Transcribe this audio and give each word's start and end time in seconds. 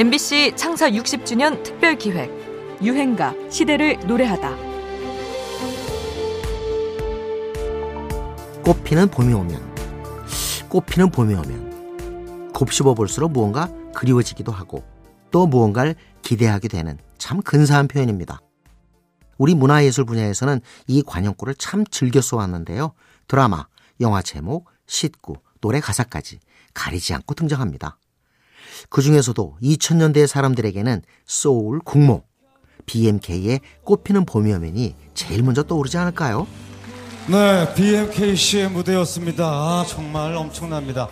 MBC 0.00 0.54
창사 0.56 0.88
60주년 0.88 1.62
특별 1.62 1.94
기획 1.94 2.30
유행가 2.82 3.34
시대를 3.50 3.98
노래하다. 4.06 4.56
꽃피는 8.62 9.08
봄이 9.10 9.34
오면 9.34 9.74
꽃피는 10.70 11.10
봄이 11.10 11.34
오면 11.34 12.52
곱씹어 12.54 12.94
볼수록 12.94 13.32
무언가 13.32 13.70
그리워지기도 13.94 14.50
하고 14.50 14.82
또 15.30 15.46
무언가를 15.46 15.96
기대하게 16.22 16.68
되는 16.68 16.96
참 17.18 17.42
근사한 17.42 17.86
표현입니다. 17.86 18.40
우리 19.36 19.54
문화예술 19.54 20.06
분야에서는 20.06 20.62
이 20.86 21.02
관용구를 21.02 21.56
참 21.56 21.84
즐겨 21.84 22.22
써왔는데요. 22.22 22.94
드라마, 23.28 23.66
영화 24.00 24.22
제목, 24.22 24.64
시구, 24.86 25.34
노래 25.60 25.78
가사까지 25.78 26.40
가리지 26.72 27.12
않고 27.12 27.34
등장합니다. 27.34 27.98
그 28.88 29.02
중에서도 29.02 29.56
2000년대 29.62 30.26
사람들에게는 30.26 31.02
소울, 31.26 31.80
국모, 31.80 32.22
BMK의 32.86 33.60
꽃피는 33.84 34.24
봄이 34.24 34.52
오면이 34.52 34.94
제일 35.14 35.42
먼저 35.42 35.62
떠오르지 35.62 35.96
않을까요? 35.98 36.46
네, 37.28 37.72
BMK 37.74 38.34
씨의 38.34 38.70
무대였습니다. 38.70 39.44
아, 39.46 39.84
정말 39.86 40.34
엄청납니다. 40.34 41.08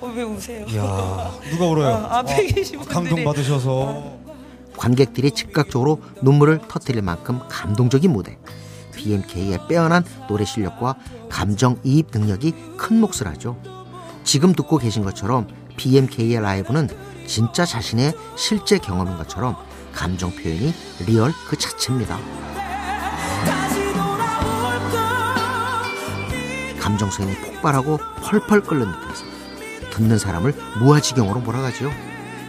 어, 0.00 0.12
왜 0.14 0.22
우세요? 0.22 0.66
이야, 0.68 1.30
누가 1.50 1.66
울어요? 1.66 1.94
아, 1.94 2.18
앞에 2.18 2.46
계신 2.46 2.78
분들이. 2.80 2.94
감동 2.94 3.24
받으셔서. 3.24 4.18
관객들이 4.76 5.30
즉각적으로 5.30 6.00
눈물을 6.22 6.60
터뜨릴 6.68 7.02
만큼 7.02 7.40
감동적인 7.48 8.10
무대. 8.10 8.36
BMK의 8.96 9.60
빼어난 9.68 10.04
노래 10.28 10.44
실력과 10.44 10.96
감정 11.30 11.78
이입 11.84 12.08
능력이 12.12 12.52
큰 12.76 13.00
몫을 13.00 13.26
하죠. 13.28 13.56
지금 14.24 14.52
듣고 14.54 14.78
계신 14.78 15.02
것처럼 15.04 15.46
BMK의 15.82 16.40
라이브는 16.40 16.88
진짜 17.26 17.64
자신의 17.64 18.12
실제 18.36 18.78
경험인 18.78 19.16
것처럼 19.16 19.56
감정 19.92 20.30
표현이 20.30 20.72
real 21.06 21.32
그 21.48 21.58
자체입니다. 21.58 22.18
감정선이 26.78 27.34
폭발하고 27.36 27.98
펄펄 28.22 28.62
끓는 28.62 28.86
듯해서 28.92 29.24
듣는 29.90 30.18
사람을 30.18 30.54
무아지경으로 30.80 31.40
몰아가죠. 31.40 31.90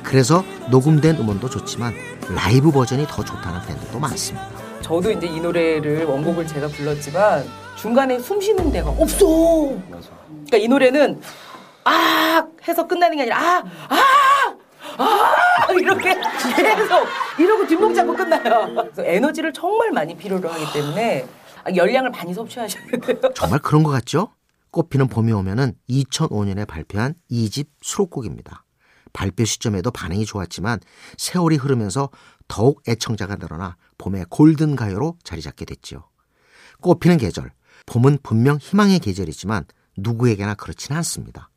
그래서 0.04 0.44
녹음된 0.70 1.18
음원도 1.18 1.50
좋지만 1.50 1.94
라이브 2.36 2.72
버전이 2.72 3.06
더 3.08 3.24
좋다는 3.24 3.62
팬들도 3.66 4.00
많습니다. 4.00 4.48
저도 4.82 5.12
이제 5.12 5.28
이 5.28 5.40
노래를 5.40 6.06
원곡을 6.06 6.46
제가 6.46 6.68
불렀지만 6.68 7.46
중간에 7.76 8.20
숨 8.20 8.40
쉬는 8.40 8.72
데가 8.72 8.90
없어. 8.92 9.26
그러니까 9.26 10.58
이 10.58 10.68
노래는 10.68 11.22
아 11.86 12.46
해서 12.68 12.88
끝나는 12.88 13.18
게 13.18 13.24
아니라 13.24 13.38
아 13.40 13.64
아, 14.98 15.04
아, 15.68 15.72
이렇게 15.74 16.14
계속 16.56 17.08
이러고 17.40 17.68
뒷목 17.68 17.96
잡고 17.96 18.16
끝나요. 18.16 18.74
그래서 18.76 19.04
에너지를 19.04 19.54
정말 19.54 19.92
많이 19.92 20.16
필요로 20.16 20.50
하기 20.50 20.74
때문에 20.74 21.28
열량을 21.76 22.12
많이 22.12 22.34
섭취하셔야 22.34 22.84
돼요. 22.88 23.20
정말 23.34 23.60
그런 23.60 23.84
것 23.84 23.92
같죠? 23.92 24.34
꽃피는 24.72 25.08
봄이 25.08 25.32
오면은 25.32 25.76
2005년에 25.90 26.68
발표한 26.68 27.16
2집 27.32 27.68
수록곡입니다. 27.82 28.66
발표 29.14 29.46
시점에도 29.46 29.92
반응이 29.92 30.26
좋았지만 30.26 30.80
세월이 31.18 31.58
흐르면서 31.58 32.10
더욱 32.48 32.82
애청자가 32.88 33.36
늘어나 33.36 33.78
봄의 34.00 34.26
골든 34.30 34.76
가요로 34.76 35.18
자리 35.24 35.42
잡게 35.42 35.66
됐죠. 35.66 36.10
꽃피는 36.82 37.18
계절, 37.18 37.52
봄은 37.86 38.20
분명 38.24 38.58
희망의 38.58 39.00
계절이지만 39.00 39.66
누구에게나 39.98 40.56
그렇지는 40.56 40.98
않습니다. 40.98 41.50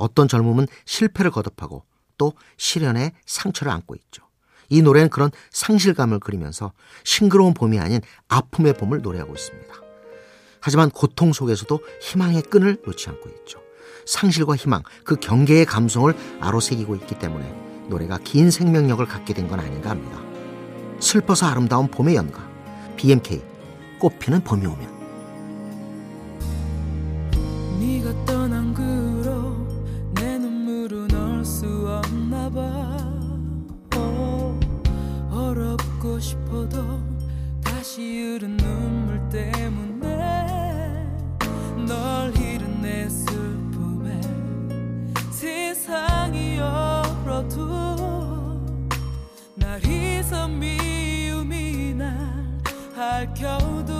어떤 0.00 0.26
젊음은 0.28 0.66
실패를 0.84 1.30
거듭하고 1.30 1.84
또 2.18 2.32
시련의 2.56 3.12
상처를 3.26 3.70
안고 3.72 3.94
있죠. 3.94 4.24
이 4.68 4.82
노래는 4.82 5.10
그런 5.10 5.30
상실감을 5.50 6.20
그리면서 6.20 6.72
싱그러운 7.04 7.54
봄이 7.54 7.78
아닌 7.78 8.00
아픔의 8.28 8.74
봄을 8.74 9.02
노래하고 9.02 9.34
있습니다. 9.34 9.74
하지만 10.60 10.90
고통 10.90 11.32
속에서도 11.32 11.80
희망의 12.02 12.42
끈을 12.42 12.82
놓지 12.84 13.08
않고 13.08 13.28
있죠. 13.30 13.60
상실과 14.06 14.56
희망, 14.56 14.82
그 15.04 15.16
경계의 15.16 15.66
감성을 15.66 16.12
아로새기고 16.40 16.96
있기 16.96 17.18
때문에 17.18 17.46
노래가 17.88 18.18
긴 18.18 18.50
생명력을 18.50 19.04
갖게 19.06 19.34
된 19.34 19.48
건 19.48 19.60
아닌가 19.60 19.90
합니다. 19.90 20.20
슬퍼서 21.00 21.46
아름다운 21.46 21.88
봄의 21.88 22.14
연가, 22.14 22.48
BMK, 22.96 23.42
꽃피는 23.98 24.44
봄이 24.44 24.66
오면. 24.66 25.00
싶어도 36.20 37.00
다시 37.64 38.20
흐른 38.20 38.56
눈물 38.58 39.28
때문에 39.30 41.06
널 41.88 42.36
잃은 42.36 42.82
내 42.82 43.08
슬픔에 43.08 44.20
세상이 45.30 46.60
얼어도 46.60 47.96
날 49.54 49.80
잊어 49.84 50.46
미움이 50.46 51.94
날 51.94 52.18
핥혀도 52.94 53.99